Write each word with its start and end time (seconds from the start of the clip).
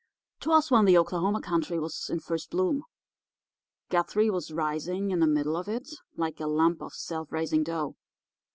'Twas 0.39 0.71
when 0.71 0.85
the 0.85 0.97
Oklahoma 0.97 1.39
country 1.39 1.77
was 1.77 2.09
in 2.09 2.19
first 2.19 2.49
bloom. 2.49 2.81
Guthrie 3.89 4.31
was 4.31 4.49
rising 4.51 5.11
in 5.11 5.19
the 5.19 5.27
middle 5.27 5.55
of 5.55 5.67
it 5.67 5.87
like 6.15 6.39
a 6.39 6.47
lump 6.47 6.81
of 6.81 6.95
self 6.95 7.31
raising 7.31 7.63
dough. 7.63 7.95